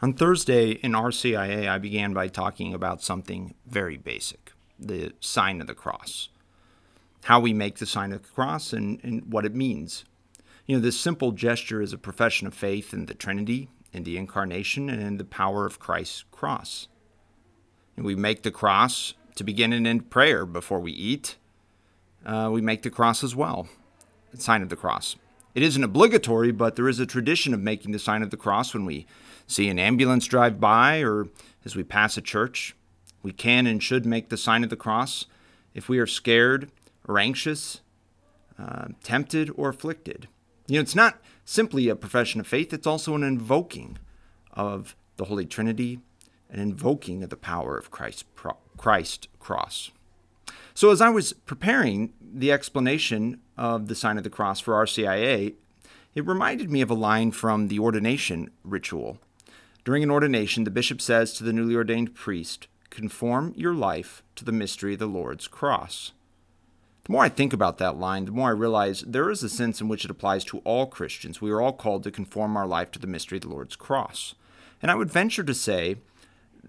On 0.00 0.12
Thursday 0.12 0.70
in 0.70 0.92
RCIA, 0.92 1.68
I 1.68 1.78
began 1.78 2.12
by 2.12 2.28
talking 2.28 2.72
about 2.72 3.02
something 3.02 3.54
very 3.66 3.96
basic 3.96 4.52
the 4.78 5.12
sign 5.18 5.60
of 5.60 5.66
the 5.66 5.74
cross. 5.74 6.28
How 7.24 7.40
we 7.40 7.52
make 7.52 7.78
the 7.78 7.86
sign 7.86 8.12
of 8.12 8.22
the 8.22 8.28
cross 8.28 8.72
and, 8.72 9.00
and 9.02 9.32
what 9.32 9.44
it 9.44 9.56
means. 9.56 10.04
You 10.66 10.76
know, 10.76 10.80
this 10.80 11.00
simple 11.00 11.32
gesture 11.32 11.82
is 11.82 11.92
a 11.92 11.98
profession 11.98 12.46
of 12.46 12.54
faith 12.54 12.94
in 12.94 13.06
the 13.06 13.14
Trinity, 13.14 13.70
in 13.92 14.04
the 14.04 14.16
Incarnation, 14.16 14.88
and 14.88 15.02
in 15.02 15.16
the 15.16 15.24
power 15.24 15.66
of 15.66 15.80
Christ's 15.80 16.22
cross. 16.30 16.86
And 17.96 18.06
we 18.06 18.14
make 18.14 18.42
the 18.42 18.52
cross 18.52 19.14
to 19.34 19.42
begin 19.42 19.72
and 19.72 19.84
end 19.84 20.10
prayer 20.10 20.46
before 20.46 20.78
we 20.78 20.92
eat. 20.92 21.34
Uh, 22.24 22.50
we 22.52 22.60
make 22.60 22.82
the 22.82 22.90
cross 22.90 23.24
as 23.24 23.34
well, 23.34 23.68
the 24.30 24.40
sign 24.40 24.62
of 24.62 24.68
the 24.68 24.76
cross. 24.76 25.16
It 25.58 25.64
isn't 25.64 25.82
obligatory, 25.82 26.52
but 26.52 26.76
there 26.76 26.88
is 26.88 27.00
a 27.00 27.04
tradition 27.04 27.52
of 27.52 27.58
making 27.58 27.90
the 27.90 27.98
sign 27.98 28.22
of 28.22 28.30
the 28.30 28.36
cross 28.36 28.72
when 28.72 28.84
we 28.84 29.08
see 29.48 29.68
an 29.68 29.80
ambulance 29.80 30.24
drive 30.24 30.60
by 30.60 31.00
or 31.00 31.26
as 31.64 31.74
we 31.74 31.82
pass 31.82 32.16
a 32.16 32.20
church. 32.20 32.76
We 33.24 33.32
can 33.32 33.66
and 33.66 33.82
should 33.82 34.06
make 34.06 34.28
the 34.28 34.36
sign 34.36 34.62
of 34.62 34.70
the 34.70 34.76
cross 34.76 35.26
if 35.74 35.88
we 35.88 35.98
are 35.98 36.06
scared 36.06 36.70
or 37.08 37.18
anxious, 37.18 37.80
uh, 38.56 38.90
tempted 39.02 39.50
or 39.56 39.70
afflicted. 39.70 40.28
You 40.68 40.76
know, 40.76 40.82
it's 40.82 40.94
not 40.94 41.20
simply 41.44 41.88
a 41.88 41.96
profession 41.96 42.38
of 42.38 42.46
faith, 42.46 42.72
it's 42.72 42.86
also 42.86 43.16
an 43.16 43.24
invoking 43.24 43.98
of 44.52 44.94
the 45.16 45.24
Holy 45.24 45.44
Trinity, 45.44 45.98
an 46.48 46.60
invoking 46.60 47.24
of 47.24 47.30
the 47.30 47.36
power 47.36 47.76
of 47.76 47.90
Christ's 47.90 48.22
Christ 48.76 49.26
cross. 49.40 49.90
So, 50.74 50.90
as 50.90 51.00
I 51.00 51.10
was 51.10 51.32
preparing 51.32 52.12
the 52.20 52.52
explanation 52.52 53.40
of 53.56 53.88
the 53.88 53.94
sign 53.94 54.18
of 54.18 54.24
the 54.24 54.30
cross 54.30 54.60
for 54.60 54.74
RCIA, 54.74 55.54
it 56.14 56.26
reminded 56.26 56.70
me 56.70 56.80
of 56.80 56.90
a 56.90 56.94
line 56.94 57.32
from 57.32 57.68
the 57.68 57.78
ordination 57.78 58.50
ritual. 58.64 59.18
During 59.84 60.02
an 60.02 60.10
ordination, 60.10 60.64
the 60.64 60.70
bishop 60.70 61.00
says 61.00 61.32
to 61.34 61.44
the 61.44 61.52
newly 61.52 61.74
ordained 61.74 62.14
priest, 62.14 62.68
Conform 62.90 63.52
your 63.56 63.74
life 63.74 64.22
to 64.36 64.44
the 64.44 64.52
mystery 64.52 64.94
of 64.94 64.98
the 64.98 65.06
Lord's 65.06 65.46
cross. 65.46 66.12
The 67.04 67.12
more 67.12 67.24
I 67.24 67.28
think 67.28 67.52
about 67.52 67.78
that 67.78 67.98
line, 67.98 68.26
the 68.26 68.32
more 68.32 68.48
I 68.48 68.52
realize 68.52 69.02
there 69.06 69.30
is 69.30 69.42
a 69.42 69.48
sense 69.48 69.80
in 69.80 69.88
which 69.88 70.04
it 70.04 70.10
applies 70.10 70.44
to 70.44 70.58
all 70.58 70.86
Christians. 70.86 71.40
We 71.40 71.50
are 71.50 71.60
all 71.60 71.72
called 71.72 72.02
to 72.04 72.10
conform 72.10 72.56
our 72.56 72.66
life 72.66 72.90
to 72.92 72.98
the 72.98 73.06
mystery 73.06 73.38
of 73.38 73.42
the 73.42 73.48
Lord's 73.48 73.76
cross. 73.76 74.34
And 74.82 74.90
I 74.90 74.94
would 74.94 75.10
venture 75.10 75.42
to 75.42 75.54
say 75.54 75.96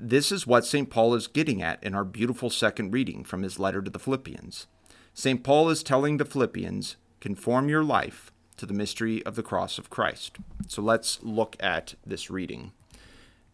this 0.02 0.31
is 0.31 0.47
what 0.47 0.66
St. 0.66 0.89
Paul 0.89 1.14
is 1.14 1.28
getting 1.28 1.61
at 1.61 1.83
in 1.83 1.94
our 1.94 2.05
beautiful 2.05 2.50
second 2.50 2.92
reading 2.92 3.25
from 3.25 3.44
his 3.44 3.59
letter 3.59 3.81
to 3.81 3.92
the 3.92 4.00
Philippians. 4.00 4.66
St. 5.14 5.44
Paul 5.44 5.69
is 5.69 5.83
telling 5.83 6.16
the 6.16 6.25
Philippians, 6.25 6.95
conform 7.19 7.67
your 7.67 7.83
life 7.83 8.31
to 8.55 8.66
the 8.66 8.73
mystery 8.73 9.22
of 9.25 9.36
the 9.36 9.44
cross 9.44 9.77
of 9.77 9.89
Christ. 9.89 10.38
So 10.67 10.81
let's 10.81 11.22
look 11.22 11.58
at 11.59 11.95
this 12.05 12.30
reading. 12.30 12.72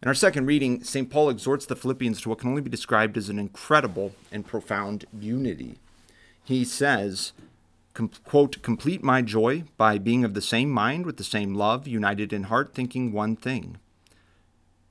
In 0.04 0.08
our 0.08 0.14
second 0.14 0.46
reading, 0.46 0.84
St. 0.84 1.10
Paul 1.10 1.30
exhorts 1.30 1.66
the 1.66 1.76
Philippians 1.76 2.22
to 2.22 2.30
what 2.30 2.38
can 2.38 2.50
only 2.50 2.62
be 2.62 2.70
described 2.70 3.18
as 3.18 3.30
an 3.30 3.40
incredible 3.40 4.14
and 4.32 4.46
profound 4.46 5.06
unity. 5.20 5.80
He 6.44 6.64
says, 6.64 7.34
quote, 8.24 8.62
complete 8.62 9.02
my 9.02 9.24
joy 9.24 9.64
by 9.78 9.98
being 9.98 10.24
of 10.24 10.36
the 10.36 10.42
same 10.42 10.70
mind 10.70 11.08
with 11.08 11.18
the 11.18 11.24
same 11.24 11.56
love, 11.56 11.88
united 11.88 12.32
in 12.32 12.44
heart, 12.44 12.76
thinking 12.76 13.12
one 13.12 13.36
thing. 13.36 13.80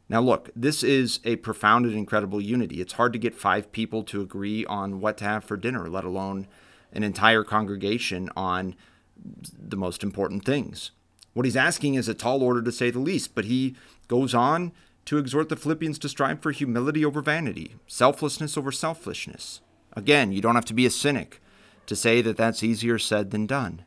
Now, 0.08 0.20
look, 0.20 0.50
this 0.55 0.83
is 0.83 1.20
a 1.24 1.36
profound 1.36 1.86
and 1.86 1.94
incredible 1.94 2.41
unity. 2.41 2.80
It's 2.80 2.94
hard 2.94 3.12
to 3.14 3.19
get 3.19 3.34
five 3.34 3.72
people 3.72 4.02
to 4.05 4.20
agree 4.20 4.66
on 4.66 5.00
what 5.00 5.16
to 5.19 5.24
have 5.24 5.44
for 5.44 5.56
dinner, 5.56 5.88
let 5.88 6.05
alone 6.05 6.47
an 6.92 7.02
entire 7.02 7.42
congregation 7.42 8.28
on 8.36 8.75
the 9.16 9.77
most 9.77 10.02
important 10.02 10.44
things. 10.44 10.91
What 11.32 11.47
he's 11.47 11.56
asking 11.56 11.94
is 11.94 12.08
a 12.08 12.14
tall 12.14 12.42
order 12.42 12.62
to 12.62 12.72
say 12.72 12.91
the 12.91 12.98
least, 12.98 13.34
but 13.34 13.47
he 13.47 13.75
goes 14.06 14.34
on 14.34 14.72
to 15.06 15.19
exhort 15.19 15.48
the 15.48 15.56
Philippians 15.56 15.98
to 16.00 16.08
strive 16.08 16.41
for 16.41 16.52
humility 16.52 17.05
over 17.05 17.20
vanity, 17.20 17.77
selflessness 17.86 18.56
over 18.56 18.72
selfishness. 18.72 19.60
Again, 19.94 20.32
you 20.32 20.41
don't 20.41 20.54
have 20.54 20.65
to 20.66 20.75
be 20.75 20.86
a 20.86 20.91
cynic 20.91 21.41
to 21.86 21.97
say 21.97 22.22
that 22.22 22.36
that's 22.36 22.62
easier 22.62 22.98
said 22.98 23.31
than 23.31 23.47
done. 23.47 23.84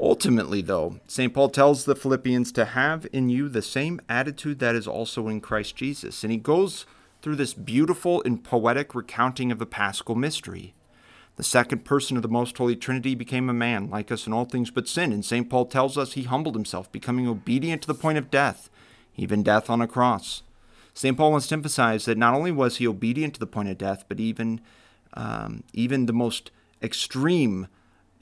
Ultimately, 0.00 0.60
though, 0.60 0.98
St. 1.06 1.32
Paul 1.32 1.50
tells 1.50 1.84
the 1.84 1.94
Philippians 1.94 2.50
to 2.52 2.64
have 2.64 3.06
in 3.12 3.28
you 3.28 3.48
the 3.48 3.62
same 3.62 4.00
attitude 4.08 4.58
that 4.58 4.74
is 4.74 4.88
also 4.88 5.28
in 5.28 5.40
Christ 5.40 5.76
Jesus. 5.76 6.24
And 6.24 6.32
he 6.32 6.38
goes 6.38 6.84
through 7.22 7.36
this 7.36 7.54
beautiful 7.54 8.22
and 8.24 8.42
poetic 8.42 8.94
recounting 8.94 9.52
of 9.52 9.58
the 9.58 9.66
paschal 9.66 10.14
mystery. 10.14 10.74
The 11.36 11.42
second 11.42 11.84
person 11.84 12.16
of 12.16 12.22
the 12.22 12.28
Most 12.28 12.56
Holy 12.58 12.76
Trinity 12.76 13.14
became 13.14 13.48
a 13.48 13.54
man, 13.54 13.88
like 13.88 14.12
us 14.12 14.26
in 14.26 14.32
all 14.32 14.44
things 14.44 14.70
but 14.70 14.88
sin. 14.88 15.12
And 15.12 15.24
St. 15.24 15.48
Paul 15.48 15.66
tells 15.66 15.96
us 15.96 16.12
he 16.12 16.24
humbled 16.24 16.54
himself, 16.54 16.90
becoming 16.92 17.26
obedient 17.26 17.82
to 17.82 17.88
the 17.88 17.94
point 17.94 18.18
of 18.18 18.30
death, 18.30 18.70
even 19.16 19.42
death 19.42 19.70
on 19.70 19.80
a 19.80 19.88
cross. 19.88 20.42
St. 20.92 21.16
Paul 21.16 21.32
wants 21.32 21.48
to 21.48 21.54
emphasize 21.54 22.04
that 22.04 22.18
not 22.18 22.34
only 22.34 22.52
was 22.52 22.76
he 22.76 22.86
obedient 22.86 23.34
to 23.34 23.40
the 23.40 23.46
point 23.46 23.68
of 23.68 23.78
death, 23.78 24.04
but 24.08 24.20
even, 24.20 24.60
um, 25.14 25.64
even 25.72 26.06
the 26.06 26.12
most 26.12 26.52
extreme 26.82 27.66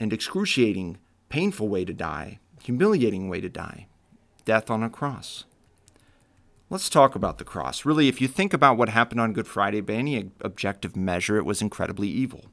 and 0.00 0.12
excruciating 0.12 0.99
painful 1.32 1.66
way 1.66 1.82
to 1.82 1.94
die, 1.94 2.38
humiliating 2.62 3.26
way 3.31 3.41
to 3.41 3.48
die 3.48 3.87
death 4.44 4.70
on 4.70 4.82
a 4.82 4.91
cross. 4.91 5.44
Let's 6.69 6.91
talk 6.91 7.15
about 7.15 7.38
the 7.38 7.44
cross. 7.44 7.87
Really, 7.87 8.09
if 8.09 8.20
you 8.20 8.28
think 8.28 8.53
about 8.53 8.76
what 8.76 8.91
happened 8.91 9.20
on 9.20 9.32
Good 9.32 9.47
Friday, 9.47 9.81
by 9.81 9.94
any 9.94 10.31
objective 10.42 10.94
measure, 10.94 11.38
it 11.38 11.47
was 11.47 11.62
incredibly 11.62 12.09
evil. 12.09 12.47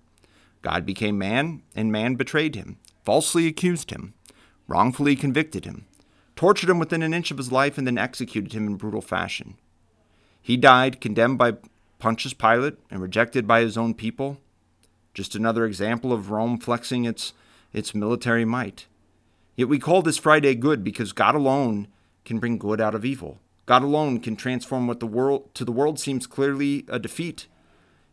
God 0.61 0.85
became 0.85 1.17
man, 1.17 1.63
and 1.75 1.91
man 1.91 2.15
betrayed 2.15 2.55
him, 2.55 2.77
falsely 3.03 3.47
accused 3.47 3.91
him, 3.91 4.13
wrongfully 4.67 5.15
convicted 5.15 5.65
him, 5.65 5.85
tortured 6.35 6.69
him 6.69 6.79
within 6.79 7.01
an 7.01 7.13
inch 7.13 7.31
of 7.31 7.37
his 7.37 7.51
life, 7.51 7.77
and 7.77 7.87
then 7.87 7.97
executed 7.97 8.53
him 8.53 8.67
in 8.67 8.75
brutal 8.75 9.01
fashion. 9.01 9.55
He 10.41 10.55
died 10.55 11.01
condemned 11.01 11.37
by 11.37 11.57
Pontius 11.97 12.33
Pilate 12.33 12.77
and 12.89 13.01
rejected 13.01 13.45
by 13.47 13.61
his 13.61 13.77
own 13.77 13.93
people. 13.93 14.37
Just 15.13 15.35
another 15.35 15.65
example 15.65 16.13
of 16.13 16.31
Rome 16.31 16.57
flexing 16.59 17.03
its 17.03 17.33
its 17.73 17.95
military 17.95 18.45
might. 18.45 18.87
Yet 19.55 19.67
we 19.67 19.79
call 19.79 20.01
this 20.01 20.17
Friday 20.17 20.55
good 20.55 20.83
because 20.83 21.11
God 21.11 21.35
alone 21.35 21.87
can 22.25 22.39
bring 22.39 22.57
good 22.57 22.79
out 22.79 22.95
of 22.95 23.05
evil. 23.05 23.39
God 23.65 23.83
alone 23.83 24.19
can 24.19 24.35
transform 24.35 24.87
what 24.87 24.99
the 24.99 25.07
world 25.07 25.53
to 25.53 25.65
the 25.65 25.71
world 25.71 25.99
seems 25.99 26.25
clearly 26.25 26.85
a 26.87 26.97
defeat. 26.97 27.47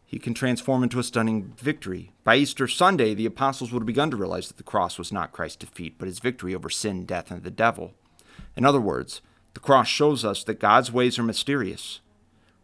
He 0.05 0.19
can 0.19 0.35
transform 0.35 0.83
into 0.83 0.99
a 0.99 1.03
stunning 1.03 1.55
victory. 1.57 2.13
By 2.25 2.37
Easter 2.37 2.69
Sunday, 2.69 3.15
the 3.15 3.27
apostles 3.27 3.73
would 3.73 3.81
have 3.81 3.87
begun 3.87 4.11
to 4.11 4.17
realize 4.17 4.49
that 4.49 4.57
the 4.57 4.63
cross 4.63 4.99
was 4.99 5.13
not 5.13 5.33
Christ's 5.33 5.57
defeat, 5.57 5.97
but 5.99 6.07
his 6.09 6.21
victory 6.21 6.55
over 6.55 6.71
sin, 6.71 7.07
death, 7.07 7.31
and 7.31 7.43
the 7.43 7.51
devil. 7.51 7.95
In 8.57 8.65
other 8.65 8.81
words, 8.81 9.21
the 9.55 9.61
cross 9.61 9.89
shows 9.89 10.25
us 10.25 10.45
that 10.45 10.61
God's 10.61 10.93
ways 10.93 11.19
are 11.19 11.25
mysterious. 11.25 12.01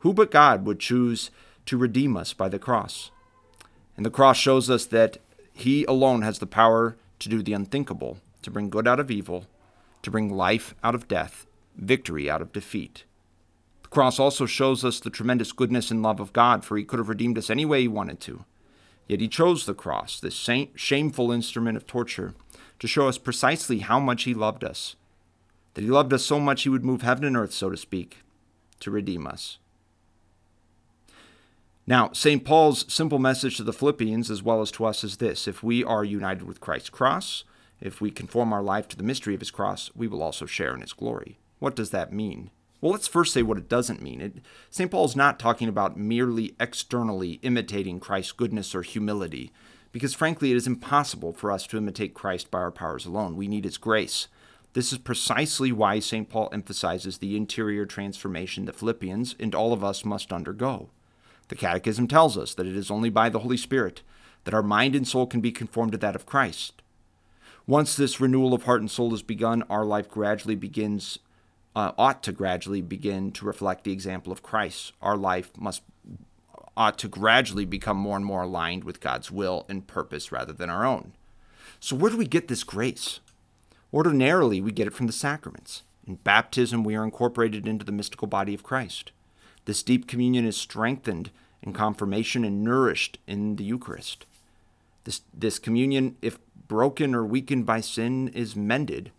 Who 0.00 0.12
but 0.12 0.30
God 0.30 0.66
would 0.66 0.78
choose 0.78 1.30
to 1.66 1.76
redeem 1.76 2.16
us 2.16 2.32
by 2.32 2.48
the 2.48 2.58
cross? 2.58 3.10
And 3.96 4.04
the 4.04 4.10
cross 4.10 4.36
shows 4.36 4.68
us 4.68 4.84
that 4.86 5.18
he 5.52 5.84
alone 5.84 6.22
has 6.22 6.38
the 6.38 6.46
power 6.46 6.96
to 7.18 7.28
do 7.28 7.42
the 7.42 7.52
unthinkable, 7.52 8.18
to 8.42 8.50
bring 8.50 8.70
good 8.70 8.88
out 8.88 9.00
of 9.00 9.10
evil, 9.10 9.46
to 10.02 10.10
bring 10.10 10.34
life 10.34 10.74
out 10.82 10.94
of 10.94 11.08
death, 11.08 11.46
victory 11.76 12.28
out 12.28 12.42
of 12.42 12.52
defeat. 12.52 13.04
The 13.82 13.88
cross 13.88 14.18
also 14.18 14.46
shows 14.46 14.84
us 14.84 14.98
the 15.00 15.10
tremendous 15.10 15.52
goodness 15.52 15.90
and 15.90 16.02
love 16.02 16.20
of 16.20 16.32
God, 16.32 16.64
for 16.64 16.76
he 16.76 16.84
could 16.84 16.98
have 16.98 17.08
redeemed 17.08 17.38
us 17.38 17.50
any 17.50 17.64
way 17.64 17.82
he 17.82 17.88
wanted 17.88 18.20
to. 18.20 18.44
Yet 19.06 19.20
he 19.20 19.28
chose 19.28 19.66
the 19.66 19.74
cross, 19.74 20.18
this 20.18 20.34
shameful 20.74 21.32
instrument 21.32 21.76
of 21.76 21.86
torture, 21.86 22.34
to 22.78 22.88
show 22.88 23.08
us 23.08 23.18
precisely 23.18 23.80
how 23.80 24.00
much 24.00 24.24
he 24.24 24.34
loved 24.34 24.64
us. 24.64 24.96
That 25.74 25.82
he 25.82 25.90
loved 25.90 26.12
us 26.12 26.24
so 26.24 26.40
much 26.40 26.62
he 26.62 26.68
would 26.68 26.84
move 26.84 27.02
heaven 27.02 27.24
and 27.24 27.36
earth, 27.36 27.52
so 27.52 27.70
to 27.70 27.76
speak, 27.76 28.18
to 28.80 28.90
redeem 28.90 29.26
us. 29.26 29.58
Now, 31.86 32.12
St. 32.12 32.44
Paul's 32.44 32.90
simple 32.92 33.18
message 33.18 33.56
to 33.56 33.64
the 33.64 33.72
Philippians 33.72 34.30
as 34.30 34.40
well 34.40 34.60
as 34.60 34.70
to 34.72 34.84
us 34.84 35.02
is 35.02 35.16
this 35.16 35.48
if 35.48 35.64
we 35.64 35.82
are 35.82 36.04
united 36.04 36.44
with 36.44 36.60
Christ's 36.60 36.90
cross, 36.90 37.42
if 37.80 38.00
we 38.00 38.12
conform 38.12 38.52
our 38.52 38.62
life 38.62 38.86
to 38.88 38.96
the 38.96 39.02
mystery 39.02 39.34
of 39.34 39.40
his 39.40 39.50
cross, 39.50 39.90
we 39.94 40.06
will 40.06 40.22
also 40.22 40.46
share 40.46 40.74
in 40.74 40.80
his 40.80 40.92
glory. 40.92 41.40
What 41.58 41.74
does 41.74 41.90
that 41.90 42.12
mean? 42.12 42.50
Well, 42.80 42.92
let's 42.92 43.08
first 43.08 43.32
say 43.32 43.42
what 43.42 43.58
it 43.58 43.68
doesn't 43.68 44.02
mean. 44.02 44.42
St. 44.70 44.90
Paul 44.90 45.06
is 45.06 45.16
not 45.16 45.40
talking 45.40 45.68
about 45.68 45.96
merely 45.96 46.54
externally 46.60 47.40
imitating 47.42 47.98
Christ's 47.98 48.32
goodness 48.32 48.74
or 48.76 48.82
humility, 48.82 49.52
because 49.90 50.14
frankly, 50.14 50.52
it 50.52 50.56
is 50.56 50.68
impossible 50.68 51.32
for 51.32 51.50
us 51.50 51.66
to 51.66 51.78
imitate 51.78 52.14
Christ 52.14 52.50
by 52.50 52.58
our 52.58 52.70
powers 52.70 53.06
alone. 53.06 53.36
We 53.36 53.48
need 53.48 53.64
his 53.64 53.76
grace. 53.76 54.28
This 54.72 54.92
is 54.92 54.98
precisely 54.98 55.72
why 55.72 55.98
St. 55.98 56.28
Paul 56.28 56.48
emphasizes 56.52 57.18
the 57.18 57.36
interior 57.36 57.86
transformation 57.86 58.66
the 58.66 58.72
Philippians 58.72 59.34
and 59.40 59.52
all 59.52 59.72
of 59.72 59.82
us 59.82 60.04
must 60.04 60.32
undergo. 60.32 60.90
The 61.48 61.56
Catechism 61.56 62.08
tells 62.08 62.38
us 62.38 62.54
that 62.54 62.66
it 62.66 62.76
is 62.76 62.90
only 62.90 63.10
by 63.10 63.28
the 63.28 63.40
Holy 63.40 63.56
Spirit 63.56 64.02
that 64.44 64.54
our 64.54 64.62
mind 64.62 64.94
and 64.94 65.06
soul 65.06 65.26
can 65.26 65.40
be 65.40 65.52
conformed 65.52 65.92
to 65.92 65.98
that 65.98 66.16
of 66.16 66.26
Christ. 66.26 66.82
Once 67.66 67.94
this 67.94 68.20
renewal 68.20 68.54
of 68.54 68.64
heart 68.64 68.80
and 68.80 68.90
soul 68.90 69.10
has 69.10 69.22
begun, 69.22 69.62
our 69.70 69.84
life 69.84 70.08
gradually 70.08 70.56
begins, 70.56 71.18
uh, 71.76 71.92
ought 71.96 72.22
to 72.24 72.32
gradually 72.32 72.82
begin 72.82 73.30
to 73.32 73.44
reflect 73.44 73.84
the 73.84 73.92
example 73.92 74.32
of 74.32 74.42
Christ. 74.42 74.92
Our 75.00 75.16
life 75.16 75.52
must 75.56 75.82
ought 76.76 76.98
to 76.98 77.08
gradually 77.08 77.64
become 77.64 77.96
more 77.96 78.16
and 78.16 78.24
more 78.24 78.42
aligned 78.42 78.84
with 78.84 79.00
God's 79.00 79.30
will 79.30 79.64
and 79.68 79.86
purpose 79.86 80.32
rather 80.32 80.52
than 80.52 80.70
our 80.70 80.84
own. 80.84 81.12
So, 81.78 81.94
where 81.94 82.10
do 82.10 82.16
we 82.16 82.26
get 82.26 82.48
this 82.48 82.64
grace? 82.64 83.20
Ordinarily, 83.92 84.60
we 84.60 84.72
get 84.72 84.86
it 84.86 84.94
from 84.94 85.06
the 85.06 85.12
sacraments. 85.12 85.82
In 86.06 86.16
baptism, 86.16 86.82
we 86.82 86.96
are 86.96 87.04
incorporated 87.04 87.68
into 87.68 87.84
the 87.84 87.92
mystical 87.92 88.26
body 88.26 88.54
of 88.54 88.62
Christ. 88.62 89.12
This 89.64 89.82
deep 89.82 90.06
communion 90.06 90.44
is 90.44 90.56
strengthened 90.56 91.30
in 91.62 91.72
confirmation 91.72 92.44
and 92.44 92.64
nourished 92.64 93.18
in 93.26 93.56
the 93.56 93.64
Eucharist. 93.64 94.26
This, 95.04 95.22
this 95.32 95.58
communion, 95.58 96.16
if 96.22 96.38
broken 96.68 97.14
or 97.14 97.24
weakened 97.24 97.66
by 97.66 97.80
sin, 97.80 98.28
is 98.28 98.56
mended 98.56 99.12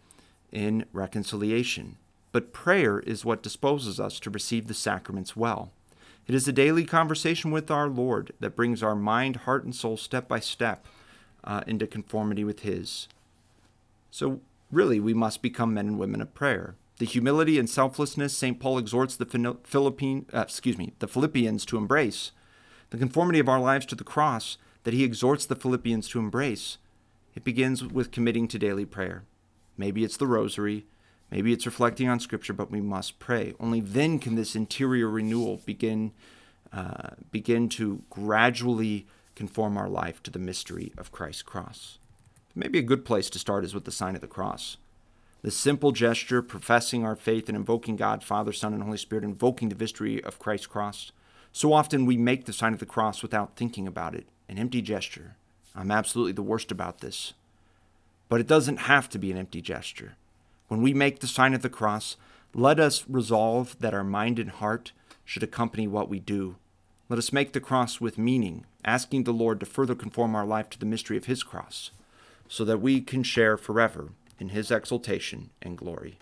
in 0.51 0.85
reconciliation. 0.91 1.97
But 2.31 2.51
prayer 2.51 2.99
is 2.99 3.23
what 3.23 3.43
disposes 3.43 3.99
us 3.99 4.19
to 4.21 4.29
receive 4.29 4.67
the 4.67 4.73
sacraments 4.73 5.35
well. 5.35 5.71
It 6.27 6.35
is 6.35 6.47
a 6.47 6.53
daily 6.53 6.85
conversation 6.85 7.51
with 7.51 7.69
our 7.69 7.87
Lord 7.87 8.31
that 8.39 8.55
brings 8.55 8.81
our 8.81 8.95
mind, 8.95 9.37
heart, 9.37 9.65
and 9.65 9.75
soul 9.75 9.97
step 9.97 10.27
by 10.27 10.39
step 10.39 10.85
uh, 11.43 11.61
into 11.67 11.85
conformity 11.85 12.43
with 12.43 12.61
His. 12.61 13.07
So, 14.09 14.39
really, 14.71 14.99
we 14.99 15.13
must 15.13 15.41
become 15.41 15.73
men 15.73 15.87
and 15.87 15.99
women 15.99 16.21
of 16.21 16.33
prayer. 16.33 16.75
The 16.99 17.05
humility 17.05 17.57
and 17.57 17.69
selflessness 17.69 18.37
St. 18.37 18.59
Paul 18.59 18.77
exhorts 18.77 19.15
the 19.15 19.57
Philippine, 19.63 20.25
uh, 20.33 20.41
excuse 20.41 20.77
me, 20.77 20.93
the 20.99 21.07
Philippians 21.07 21.65
to 21.65 21.77
embrace, 21.77 22.31
the 22.91 22.97
conformity 22.97 23.39
of 23.39 23.49
our 23.49 23.59
lives 23.59 23.85
to 23.87 23.95
the 23.95 24.03
cross 24.03 24.57
that 24.83 24.93
he 24.93 25.03
exhorts 25.03 25.45
the 25.45 25.55
Philippians 25.55 26.07
to 26.09 26.19
embrace, 26.19 26.77
it 27.35 27.43
begins 27.43 27.83
with 27.83 28.11
committing 28.11 28.47
to 28.49 28.59
daily 28.59 28.85
prayer. 28.85 29.23
Maybe 29.77 30.03
it's 30.03 30.17
the 30.17 30.27
rosary, 30.27 30.85
maybe 31.31 31.51
it's 31.51 31.65
reflecting 31.65 32.07
on 32.07 32.19
Scripture, 32.19 32.53
but 32.53 32.69
we 32.69 32.81
must 32.81 33.17
pray. 33.17 33.53
Only 33.59 33.81
then 33.81 34.19
can 34.19 34.35
this 34.35 34.55
interior 34.55 35.09
renewal 35.09 35.61
begin, 35.65 36.11
uh, 36.71 37.11
begin 37.31 37.69
to 37.69 38.03
gradually 38.09 39.07
conform 39.35 39.77
our 39.77 39.89
life 39.89 40.21
to 40.23 40.31
the 40.31 40.37
mystery 40.37 40.93
of 40.97 41.11
Christ's 41.11 41.41
cross. 41.41 41.97
Maybe 42.53 42.77
a 42.77 42.83
good 42.83 43.03
place 43.03 43.31
to 43.31 43.39
start 43.39 43.65
is 43.65 43.73
with 43.73 43.85
the 43.85 43.91
sign 43.91 44.13
of 44.13 44.21
the 44.21 44.27
cross. 44.27 44.77
The 45.43 45.51
simple 45.51 45.91
gesture, 45.91 46.41
professing 46.41 47.03
our 47.03 47.17
faith 47.17 47.49
and 47.49 47.57
invoking 47.57 47.97
God, 47.97 48.23
Father, 48.23 48.53
Son, 48.53 48.73
and 48.73 48.81
Holy 48.81 48.97
Spirit, 48.97 49.25
invoking 49.25 49.67
the 49.67 49.75
victory 49.75 50.23
of 50.23 50.39
Christ's 50.39 50.67
cross. 50.67 51.11
So 51.51 51.73
often 51.73 52.05
we 52.05 52.15
make 52.15 52.45
the 52.45 52.53
sign 52.53 52.71
of 52.71 52.79
the 52.79 52.85
cross 52.85 53.21
without 53.21 53.57
thinking 53.57 53.85
about 53.85 54.15
it, 54.15 54.25
an 54.47 54.57
empty 54.57 54.81
gesture. 54.81 55.35
I'm 55.75 55.91
absolutely 55.91 56.31
the 56.31 56.41
worst 56.41 56.71
about 56.71 57.01
this. 57.01 57.33
But 58.29 58.39
it 58.39 58.47
doesn't 58.47 58.77
have 58.77 59.09
to 59.09 59.19
be 59.19 59.31
an 59.31 59.37
empty 59.37 59.61
gesture. 59.61 60.15
When 60.69 60.81
we 60.81 60.93
make 60.93 61.19
the 61.19 61.27
sign 61.27 61.53
of 61.53 61.61
the 61.61 61.69
cross, 61.69 62.15
let 62.53 62.79
us 62.79 63.03
resolve 63.09 63.77
that 63.79 63.93
our 63.93 64.03
mind 64.05 64.39
and 64.39 64.49
heart 64.49 64.93
should 65.25 65.43
accompany 65.43 65.87
what 65.87 66.07
we 66.07 66.21
do. 66.21 66.55
Let 67.09 67.19
us 67.19 67.33
make 67.33 67.51
the 67.51 67.59
cross 67.59 67.99
with 67.99 68.17
meaning, 68.17 68.65
asking 68.85 69.25
the 69.25 69.33
Lord 69.33 69.59
to 69.59 69.65
further 69.65 69.93
conform 69.93 70.35
our 70.35 70.45
life 70.45 70.69
to 70.69 70.79
the 70.79 70.85
mystery 70.85 71.17
of 71.17 71.25
His 71.25 71.43
cross, 71.43 71.91
so 72.47 72.63
that 72.63 72.79
we 72.79 73.01
can 73.01 73.23
share 73.23 73.57
forever 73.57 74.11
in 74.39 74.49
his 74.49 74.71
exaltation 74.71 75.51
and 75.61 75.77
glory. 75.77 76.19